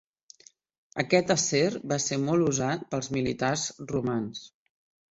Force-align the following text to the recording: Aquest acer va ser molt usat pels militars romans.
Aquest 1.03 1.33
acer 1.35 1.61
va 1.93 2.01
ser 2.07 2.19
molt 2.23 2.49
usat 2.49 2.91
pels 2.97 3.13
militars 3.21 3.71
romans. 3.97 4.47